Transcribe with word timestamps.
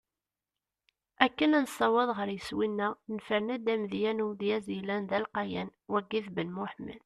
Akken 1.25 1.51
ad 1.57 1.63
nessaweḍ 1.65 2.09
ɣer 2.17 2.29
yiswi-neɣ, 2.31 2.93
nefren-d 3.15 3.67
amedya 3.73 4.11
n 4.13 4.23
umedyaz 4.25 4.65
yellan 4.75 5.03
d 5.09 5.11
alqayan: 5.17 5.69
Wagi 5.91 6.19
d 6.25 6.27
Ben 6.35 6.53
Muḥemmed. 6.55 6.99